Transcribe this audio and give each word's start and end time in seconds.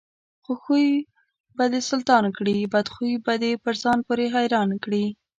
ښه 0.43 0.53
خوى 0.61 0.89
به 1.57 1.65
دسلطان 1.75 2.25
کړي، 2.37 2.57
بدخوى 2.73 3.13
به 3.25 3.33
دپرځان 3.41 3.97
پورې 4.07 4.25
حيران 4.35 4.69
کړي. 4.83 5.05